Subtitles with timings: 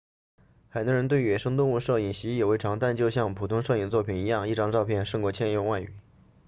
[0.71, 5.93] 很多人对野生动物摄影习以为常但就像普通摄影作品一样一张照片胜过千言万语